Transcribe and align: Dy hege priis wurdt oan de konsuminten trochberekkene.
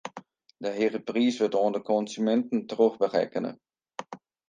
Dy 0.63 0.69
hege 0.77 1.01
priis 1.09 1.35
wurdt 1.41 1.59
oan 1.63 1.75
de 1.75 1.81
konsuminten 1.91 2.59
trochberekkene. 2.71 3.51